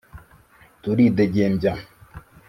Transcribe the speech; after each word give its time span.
Turidegembya 0.81 1.73